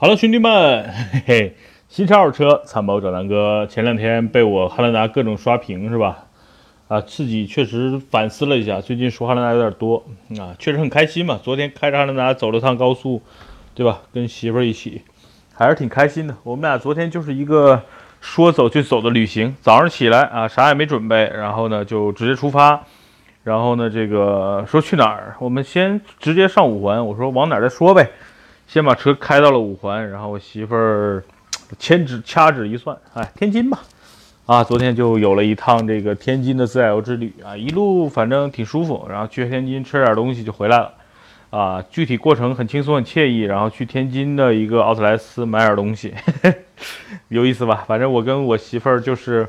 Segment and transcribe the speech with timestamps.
[0.00, 1.56] 好了，兄弟们，嘿嘿，
[1.88, 3.66] 新车二手车，参谋找南哥。
[3.66, 6.26] 前两天被我汉兰达各种刷屏是吧？
[6.86, 10.04] 啊，自己确实反思了一下，最近说汉兰达有点多
[10.38, 11.40] 啊，确实很开心嘛。
[11.42, 13.20] 昨天开着汉兰达走了趟高速，
[13.74, 14.02] 对吧？
[14.14, 15.02] 跟媳妇儿一起，
[15.52, 16.36] 还是挺开心的。
[16.44, 17.82] 我们俩昨天就是一个
[18.20, 22.84] 说走就走的旅行，早上起来啊，啥也没准备，然后呢就直接出发，
[23.42, 25.34] 然后呢这个说去哪儿？
[25.40, 28.08] 我们先直接上五环，我说往哪儿再说呗。
[28.68, 31.24] 先把车开到了五环，然后我媳妇儿
[31.78, 33.80] 牵指掐指一算，哎，天津吧，
[34.44, 37.32] 啊，昨天就有了一趟这个天津的自驾游之旅。
[37.42, 40.92] 啊，一路反正挺舒服，然后去天津吃点东西就回来了，
[41.48, 46.12] 啊，具体过程很轻松很惬意，然后去天津的一个奥特莱斯买点东西，
[47.28, 47.84] 有意思吧？
[47.88, 49.48] 反正我跟我媳妇儿就是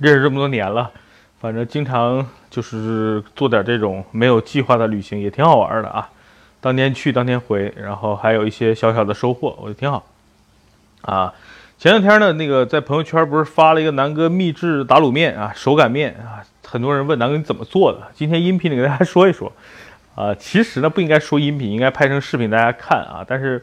[0.00, 0.90] 认识这么多年了，
[1.38, 6.08] 反正经常就是做点这种没有计划的旅行，也挺好玩的啊。
[6.62, 10.06] 当天去当天回，然后还有一些小小的收获，我觉得挺好。
[11.00, 11.34] 啊，
[11.76, 17.98] 前两天呢，那个在朋友圈不是发了一个南哥秘制打卤面啊，手擀面啊，很多人问南哥你怎么做的？
[18.14, 19.52] 今天音频里给大家说一说。
[20.14, 23.24] 啊，其实呢不应该说音频，应该拍成视频大家看啊。
[23.26, 23.60] 但是，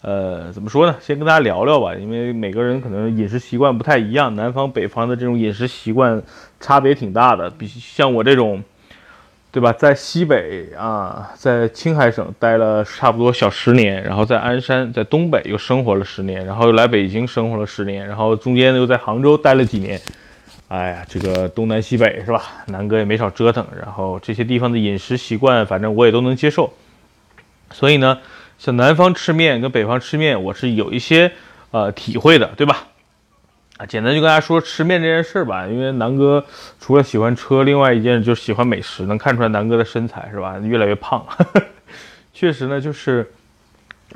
[0.00, 0.96] 呃，怎么说呢？
[0.98, 6.22] 先跟大家聊聊吧，因为每个人可能饮食习惯不太一样，南方北方的这种饮食习惯
[6.58, 8.64] 差别挺大的，比像我这种。
[9.52, 9.72] 对吧？
[9.72, 20.00] 在西北啊，在青海省待了差不多小十年，然后在鞍山，在东北又生活了十年，然后又来北京生活了十年，然后中间又在杭州待了几年。
[20.68, 22.44] 哎呀，这个东南西北是吧？
[22.66, 26.72] 南哥也没少折腾，然后这些地方的饮食习惯，反正我也都能接受。
[27.72, 28.18] 所以呢，
[28.56, 31.32] 像南方吃面跟北方吃面，我是有一些
[31.72, 32.86] 呃体会的，对吧？
[33.80, 36.44] 啊，简单就跟大家说吃面这件事儿吧，因为南哥
[36.78, 40.58] 除了喜欢车，另外一件就是喜欢美食，能看出来南哥的身材是吧？
[40.58, 41.24] 越来越胖，
[42.34, 43.26] 确实呢，就是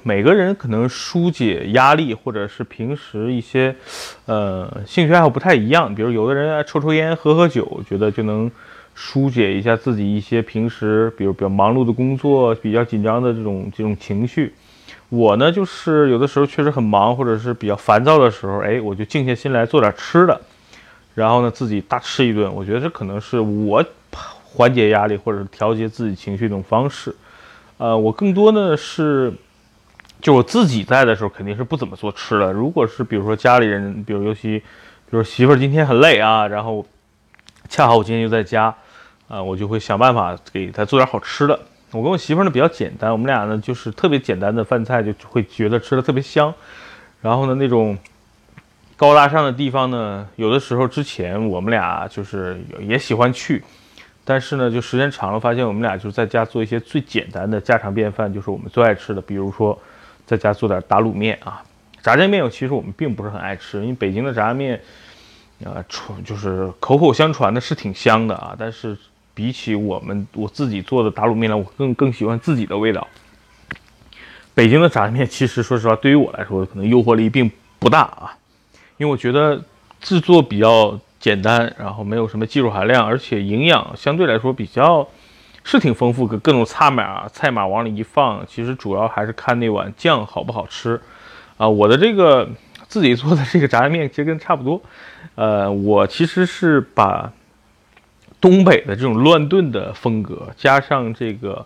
[0.03, 3.75] 每个人可能疏解压力，或者是平时一些
[4.27, 8.51] 呃兴趣爱好不太一样，比如有的人爱抽抽烟、喝喝酒，觉得就能
[8.95, 14.55] 疏解一下自己一些平时比如比较忙碌的工作、比较紧张的这种这种情绪。
[15.11, 20.41] 我呢，就是有的时候确实很忙，或者是比较烦躁的时候，哎，我就静下心来做点吃的，
[21.15, 22.53] 然后呢，自己大吃一顿。
[22.53, 23.85] 我觉得这可能是我
[24.45, 27.15] 缓解压力或者调节自己情绪一种方式。
[27.77, 29.33] 呃，我更多呢是，
[30.21, 32.53] 就我自己在的时候，肯定是不怎么做吃的。
[32.53, 36.85] 如果是比如说家里人，比如尤其，比如媳妇儿今天很累啊，然后
[37.69, 38.75] 恰好我今天就在家，
[39.29, 41.59] 啊，我就会想办法给她做点好吃的。
[41.93, 46.53] 我跟我媳妇呢比较简单，我们俩呢就是特别简单的饭菜就会觉得吃的特别香。
[47.21, 47.97] 然后呢，那种
[48.97, 53.63] 高大上的地方呢，有的时候之前我们俩就是也喜欢去，
[54.25, 59.79] 但是呢，就时间长了发现我们俩就在家做一些最简单的家常便饭，就是我们最爱吃的，比如说
[60.27, 61.63] 在家做点打卤面啊，
[62.03, 64.81] 炸酱面其实我们并不是很爱吃，因为北京的炸酱面
[65.65, 68.99] 啊传就是口口相传的是挺香的啊，但是。
[69.35, 73.07] 比起我们我自己做的打卤面来，我更更喜欢自己的味道。
[74.55, 77.51] 北京的炸酱面其实说实话，对于我来说可能诱惑力并
[77.81, 78.33] 不大啊，
[78.97, 79.61] 因为我觉得
[80.01, 85.05] 制作比较简单，然后没有什么技术含量，而且营养相对来说比较
[85.65, 91.01] 是挺丰富，各各种菜码菜码往里一放，其实主要还是看那碗酱好不好吃
[91.57, 91.69] 啊。
[91.69, 92.49] 我的这个
[92.87, 94.81] 自己做的这个炸酱面其实跟差不多，
[95.35, 97.33] 呃，我其实是把。
[98.45, 101.65] 东北的这种乱炖的风格，加上这个，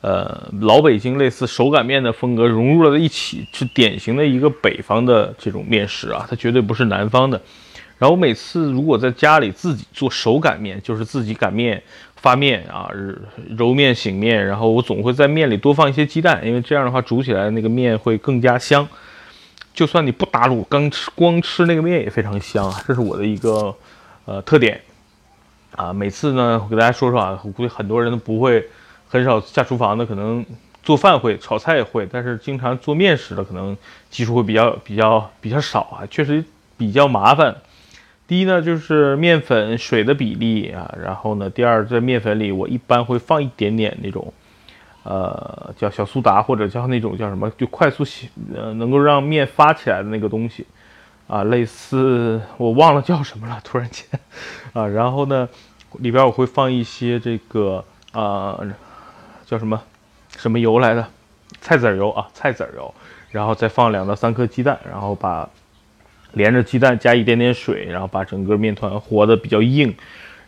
[0.00, 7.40] 呃，老北京类似手擀面的风格融入了在一起，是典型的一个北方的这种面食啊，它绝对不是南方的。
[7.96, 11.80] 然后我每次如果在家里自己做手擀面，就是自己擀面、
[12.16, 12.90] 发面啊、
[13.56, 18.88] 揉面、醒面，然后我总会在面里多放一些鸡蛋，因为这样的话煮起来那个面会更加香。
[19.72, 23.72] 就算你不打卤，刚吃光吃那个面也非常香啊，这是我的一个
[24.24, 24.80] 呃特点。
[25.76, 28.66] 啊，每次呢，我给大家说说啊，我估计很多人都不会，
[29.08, 30.44] 很少下厨房的，可能
[30.82, 33.76] 做饭会，炒菜也会，但是经常做面食的，可能
[34.10, 36.42] 技术会比较比较比较少啊，确实
[36.78, 37.54] 比较麻烦。
[38.26, 44.32] 第一呢，就是面粉水的比例啊，然后呢，第二在面粉里，我一般会放一点点那种，
[45.02, 50.66] 呃，叫小苏打或者叫那种叫什么，就快速洗，呃，能够让面发起来的那个东西。
[51.26, 54.06] 啊，类似我忘了叫什么了，突然间，
[54.72, 55.48] 啊，然后呢，
[55.98, 58.60] 里边我会放一些这个啊，
[59.44, 59.82] 叫什么
[60.36, 61.08] 什么油来的，
[61.60, 62.94] 菜籽油啊，菜籽油，
[63.30, 65.48] 然后再放两到三颗鸡蛋，然后把
[66.32, 69.92] 连着鸡蛋加一点点水，然后把整个面团和的比较硬，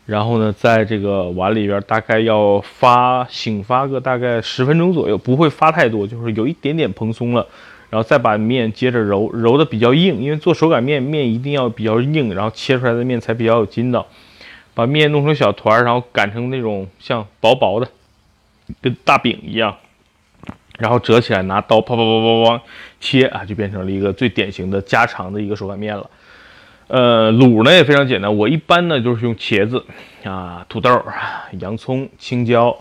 [0.07, 7.45] 然后呢，在这个碗里边大概要发醒发个大概十分钟左右，不会发太多，就是有一点点蓬松了。
[7.91, 14.07] 然后再把面接着揉，揉的比较硬，因为做手擀面面一定要比较硬，然后切出来的面才比较有筋道。
[14.75, 17.89] 把面弄成小团儿，然后擀成那种像薄薄的，
[18.81, 19.77] 跟大饼一样，
[20.79, 22.63] 然后折起来，拿刀啪啪啪啪啪
[23.01, 26.09] 切啊，就变成了一个最典型的家常的一个手擀面了。
[26.87, 29.85] 呃，卤呢也非常简单，我一般呢就是用茄子
[30.25, 31.03] 啊、土豆、
[31.59, 32.77] 洋葱、青椒，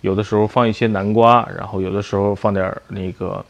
[0.00, 3.44] 有的时候放一些南瓜，然后有的时候放点那个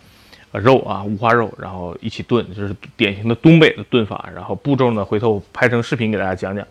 [0.53, 4.29] 肉啊，五花肉，然后一起炖，就是典型的东北的炖法。
[4.35, 6.67] 然后步骤呢，回头拍成视频给大家讲讲。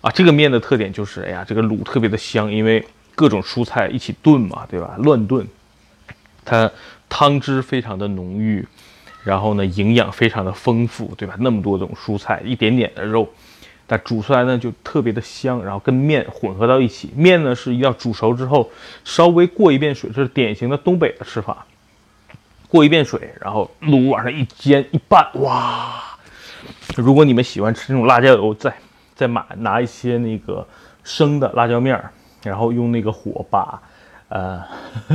[0.00, 2.84] 啊，这个面的特点就是，哎呀，这个卤特别的香，因为
[3.16, 4.94] 各种蔬菜一起炖嘛，对吧？
[4.98, 5.44] 乱炖，
[6.44, 6.70] 它
[7.08, 8.64] 汤汁非常的浓郁，
[9.24, 11.34] 然后呢，营养非常的丰富，对吧？
[11.40, 13.28] 那么多种蔬菜，一点点的肉，
[13.88, 18.70] 但煮出来呢就特别的香，然后跟面混合到一起，面呢是要煮熟之后
[19.04, 21.66] 稍微过一遍水，这是典型的东北的吃法，
[22.68, 26.02] 过一遍水，然后卤往上一煎一拌，哇！
[26.96, 28.72] 如果你们喜欢吃那种辣椒油，再。
[29.18, 30.64] 再买拿一些那个
[31.02, 32.08] 生的辣椒面儿，
[32.44, 33.82] 然后用那个火把，
[34.28, 34.62] 呃，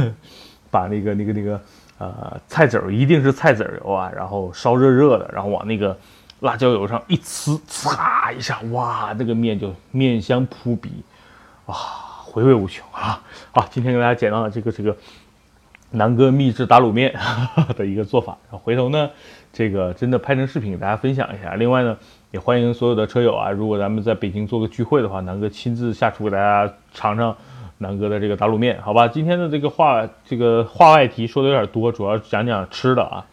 [0.70, 1.62] 把那个那个那个
[2.00, 5.98] 呃菜籽儿一定是菜籽儿油啊，然后烧热热的，然后往那个
[6.42, 11.02] 辣椒油上一呲，呲一下，哇，那个面就面香扑鼻，
[11.68, 11.76] 哇，
[12.26, 13.24] 回味无穷啊！
[13.54, 14.94] 好，今天给大家讲到了这个这个
[15.94, 17.16] 南哥秘制打卤面
[17.78, 19.10] 的一个做法，然后回头呢，
[19.54, 21.56] 这个真的拍成视频给大家分享一下。
[21.56, 21.98] 另外呢。
[22.34, 23.52] 也欢迎所有的车友啊！
[23.52, 27.38] 如果咱们在北京做个聚会的话，南哥亲自下厨给大家尝尝
[27.78, 29.08] 南哥的这个打卤面，好吧？
[29.08, 33.24] 今天的这个话，这个话外题说的有点多，主要讲讲吃的啊。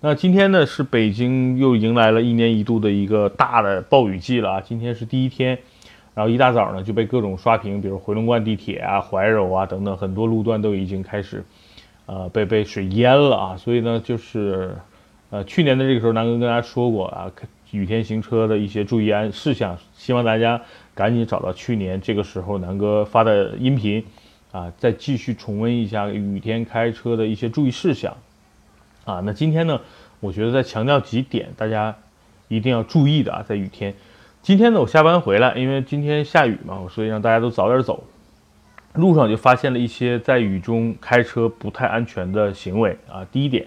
[0.00, 4.60] 那今天呢是北京又迎来了一年一度的一个大的暴雨季了啊！
[4.62, 5.58] 今天是第一天，
[6.14, 11.44] 然后一大早呢就被各种刷屏，比如回龙观地铁啊、怀柔啊等等很多路段都已经开始，
[12.08, 13.56] 呃，被被水淹了啊！
[13.56, 14.74] 所以呢，就是
[15.30, 17.30] 呃去年的这个时候，南哥跟大家说过啊。
[17.70, 20.58] 雨天行车的一些注意安事项，希望大家
[20.94, 24.02] 赶紧找到去年这个时候南哥发的音频，
[24.52, 28.16] 啊，再继续重温一下雨天开车的一些注意事项，
[29.04, 29.78] 啊，那今天呢，
[30.20, 31.94] 我觉得再强调几点，大家
[32.48, 33.92] 一定要注意的啊，在雨天，
[34.40, 38.02] 今天呢，我下班回来，因为今天下雨嘛，所以让大家都早点走，
[38.98, 43.66] 路上就发现了一些在雨中开车不太安全的行为啊，第一点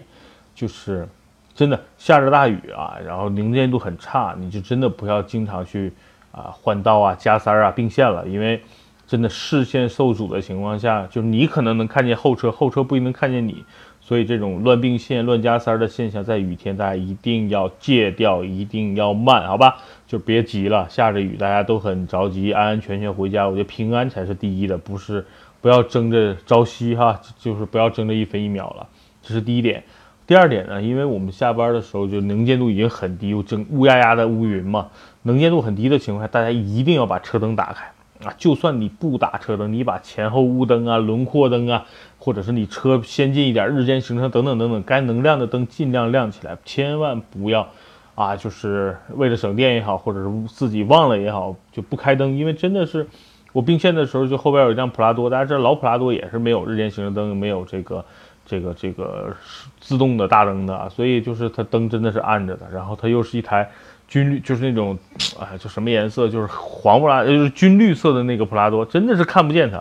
[0.54, 1.08] 就是。
[1.54, 5.92] 真的下着大雨啊，然后能见度很差，你就真的不要经常去
[6.32, 8.58] 啊换道啊、加塞儿啊、并线了，因为
[9.06, 13.62] 真的视线受阻的情况下，就是你可能能看见后车，后车不一定能看见你，
[14.00, 19.76] 所以这种乱并线、乱加塞儿的现象，在雨天大家一定要戒掉，一定要慢，好吧？
[20.12, 25.24] 就别急了，下着雨大家都很着急，安安全全回家，我觉得平安才是第一的，不是
[25.62, 28.86] 不要争着朝夕哈，就是不要争着一分一秒了，
[29.22, 29.82] 这是第一点。
[30.26, 34.88] 第二点呢，因为我们下班的时候就能见度已经很低，整乌压压的乌云嘛，
[35.22, 37.86] 能见度很低的情况下，大家一定要把车灯打开
[38.26, 38.34] 啊！
[38.36, 41.86] 就算你不打车灯，你把前后雾灯啊、轮廓灯啊，
[42.18, 47.70] 或者是你车先进一点日间行车等等等等，该能亮的灯尽量亮起来，千万不要
[48.14, 53.06] 啊，就是为了省电也好，或者是自己忘了也好，就不开灯，因为真的是
[53.52, 58.04] 我并线的时候，就后边有一辆普拉多，大家知道老普拉多也是没有日间行车灯，没有这个。
[58.44, 59.32] 这个这个
[59.78, 63.70] 自动的大灯的，所以就是它灯真的是暗着的，然后它又是一台
[64.08, 64.98] 军绿，就是那种，
[65.38, 69.80] 哎，就什么颜色，就是黄不拉，就是军绿色的那个普拉多，真的是看不见它。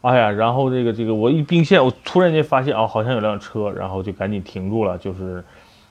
[0.00, 5.42] 哎呀，然后这个这个我一并线，我突然间发现哦，好像有辆车，然后就赶紧停住了，就是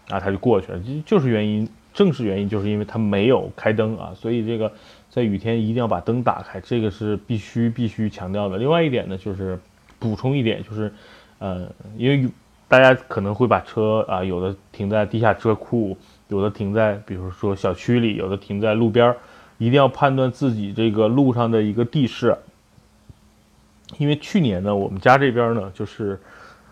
[0.10, 4.72] 啊，他就过去了，就是原因，正是原因，就是因为他没有开灯啊，所以这个
[5.10, 8.58] 在雨天一定要把灯打开，这个是必须必须强调的。
[8.58, 9.60] 另外一点呢，就是
[10.00, 10.91] 补充一点，就是。
[11.43, 11.67] 呃，
[11.98, 12.29] 因为
[12.67, 19.17] 大家可能会把车啊，有的停在地下车库，有的停在比如说小区里，有的停在路边儿，
[19.58, 22.38] 一定要判断自己这个路上的一个地势。
[23.98, 26.20] 因为去年呢，我们家这边呢，就是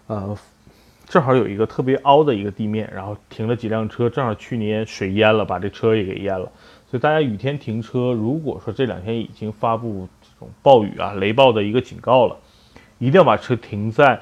[0.06, 0.38] 呃，
[1.10, 6.50] 正好有一个特别凹的一个地面，然后停了几辆车，正好去年水淹了，把这车也给淹了。
[6.90, 12.38] 所以大家雨天停车，如果说这两天已经发布这种暴雨啊、雷暴的一个警告了，
[13.00, 14.22] 一定要把车停在。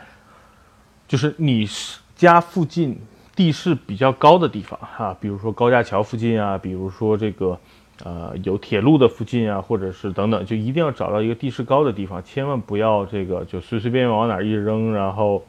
[1.09, 1.67] 就是你
[2.15, 2.97] 家附近
[3.35, 7.59] 地势比较高的地方哈，比如说高架桥附近啊，比如说这个
[8.03, 15.45] 呃有铁路的附近啊，或者是等等，就一定要找到一个地势高的地方，千万不要这个就随随便便往哪儿一扔，然后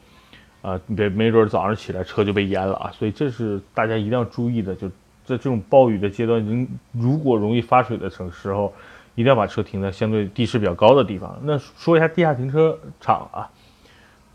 [0.61, 4.75] 啊别没准早上起来车就被淹了啊，所以这是大家一定要注意的。
[4.75, 4.87] 就
[5.25, 8.73] 在这种暴雨的阶段，您如果容易发水的城时候，
[9.15, 11.39] 一定要把车停在相对地势比较高的地方。
[11.43, 13.49] 那说一下地下停车场啊。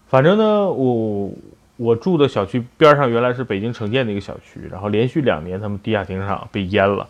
[0.07, 1.33] 反正呢，我
[1.77, 7.09] 我住的小区边上原来是北京城建的一个小区，然后连续两年他们地下停车场被淹了，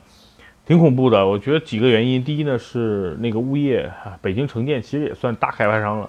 [0.64, 1.26] 挺恐怖的。
[1.26, 6.08] 我觉得几个原因，第一呢是那个物业啊，北京城建其实也算大开发商了，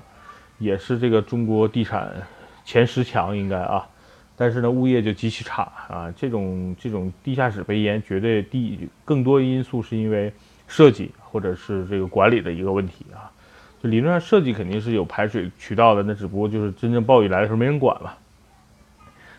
[0.60, 2.14] 也是这个中国地产
[2.66, 3.88] 前十强应该啊，
[4.36, 10.34] 但是呢物业就极其差啊，这种这种地下室被淹，绝对第更多因素是因为
[10.68, 13.32] 设计或者是这个管理的一个问题啊。
[13.84, 18.18] 就理论上设计肯定是有排水渠道的，那只不过就是真正暴雨来的时候没人管了。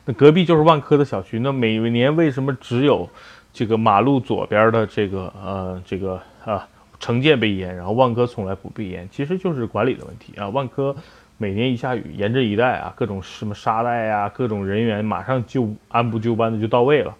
[0.05, 3.09] 那隔壁就是万科的小区，那每年为什么只有
[3.53, 6.69] 这个马路左边的这个呃这个啊
[7.01, 9.09] 城建被淹，然后万科从来不被淹？
[9.11, 10.49] 其实就是管理的问题啊。
[10.49, 10.95] 万科
[11.39, 17.15] 每年一下雨，沿着一带啊各种什么沙袋啊，各种人员马上就按部就班的就到位了。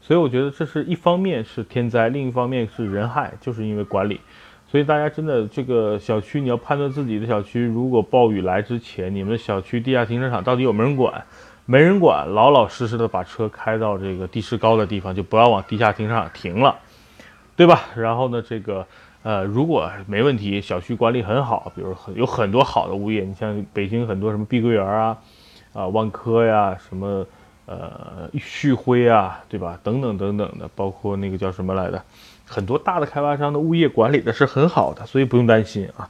[0.00, 4.20] 所以我觉得这是一方面是天灾，另一方面是人害，就是因为管理。
[4.68, 11.24] 所以大家真的这个小区你要判断自己的小区，如果暴雨来之前，你们小区地下停车场到底有没有人管？
[11.64, 16.76] 没人管，老老实实的把车开到这个地势高的地方，就不要往地下停车场停了，
[17.56, 17.80] 对吧？
[17.96, 18.86] 然后呢，这个
[19.26, 25.18] 呃，如果没问题，小区管理很好，比如很有很多好的物业，你像北京很多什么碧桂园啊，
[25.72, 27.26] 啊万科呀，什么
[27.66, 29.80] 呃旭辉啊，对吧？
[29.82, 32.00] 等等等等的，包括那个叫什么来的，
[32.44, 36.08] 很多大的开发商的物业管理的是很好的，所以不用担心啊。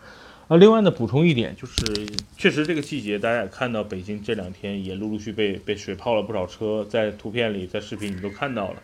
[0.49, 2.07] 啊，另外呢，补充一点，就是
[2.37, 8.75] 确实这个季节，大家也看到北京这两天也陆陆续被被水泡了不少车，在图片里，在视频里都看到了。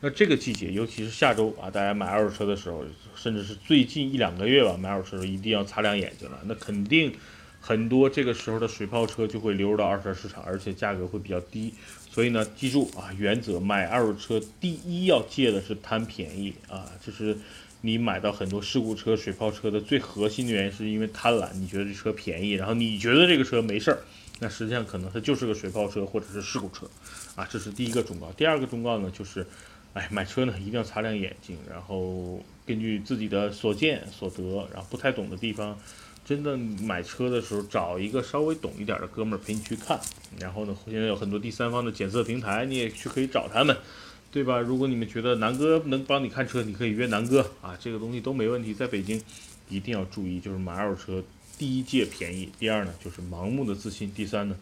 [0.00, 6.40] 那这个季节，尤其是下周啊，大家买二手车的时候，甚至是最近一两个月吧，买二手车的时候一定要擦亮眼睛了。
[6.44, 7.12] 那肯定
[7.60, 11.74] 很多这个时候的水泡车就会流入到二手车市场，而且价格会比较低。
[12.10, 17.36] 所以呢，记住啊，原则买二手车第一要戒的是贪便宜啊，就是。
[17.82, 21.48] 你买到很多事故车、水泡车的最核心的原因，是因为贪婪。
[21.54, 23.98] 你觉得这车便宜，然后你觉得这个车没事儿，
[24.38, 26.86] 那实际上可能它就是个水泡车或者是事故车，
[27.36, 28.30] 啊，这是第一个忠告。
[28.32, 29.46] 第二个忠告呢，就是，
[29.94, 35.78] 哎，买车呢一定要擦亮眼睛，然后根据自己的所见所得，然后不太懂的地方，
[36.24, 39.98] 真的买车的时候找一个稍微懂一点的哥们儿陪你去看。
[40.38, 43.76] 然后呢，现在有很多第三方的检测平台，你也去可以找他们。
[44.32, 44.60] 对吧？
[44.60, 48.72] 如果你们觉得南哥能帮你看车，你可以约南哥啊，这个东西都没问题。
[48.72, 49.20] 在北京，
[49.68, 51.24] 一定要注意，就是买二手车，
[51.58, 54.54] 第一借便宜，第二呢就是盲目的自信，第三呢，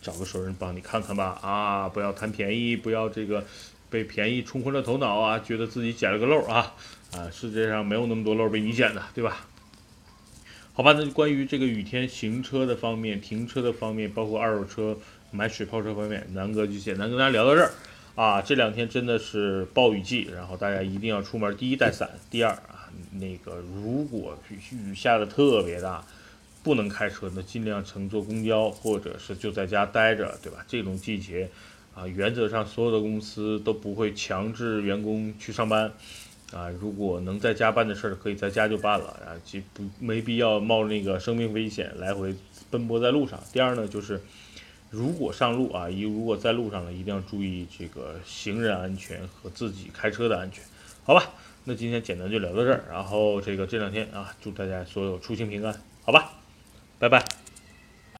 [0.00, 3.44] 找个熟人帮你看看吧啊，不要贪便宜，不要这个
[3.92, 6.74] 被便宜冲昏了头脑啊，觉得自己捡了个漏啊
[7.12, 9.46] 啊，世界上没有那么多漏被你捡的，对吧？
[10.72, 14.96] 好吧，那关于这个雨天行车的方面、停车的方面，包括二手车
[15.30, 17.70] 买水泡车方面，南哥就简单跟大家聊到这儿。
[18.14, 21.54] 啊，这两天真的是暴雨季，然后大家一定要出门。
[21.56, 24.38] 第一带伞，第二啊，那个如果
[24.80, 26.02] 雨下的特别大，
[26.62, 30.64] 不能开车，那尽量乘坐公交或者是就在家待着，对吧？
[30.66, 31.50] 这种季节
[31.94, 35.92] 啊，原则上所有的公司都不会强制员工去上班
[36.52, 36.68] 啊。
[36.80, 42.34] 如果能在家办的事儿，可以在家就办了啊，就不没必要冒那个生命危险来回
[42.70, 43.38] 奔波在路上。
[43.52, 44.20] 第二呢，就是。
[44.94, 50.62] 如果上路啊，一如果在路上了，一定要注意这个行人安全和自己开车的安全，
[51.02, 51.30] 好吧？
[51.64, 56.32] 那今天简单就聊到这儿，然后这个这两天啊，祝大家所有出行平安，好吧？
[56.98, 57.41] 拜拜。